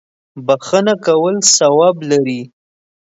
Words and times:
بخښه 0.47 0.93
کول 1.05 1.35
ثواب 1.55 1.95
لري. 2.09 2.41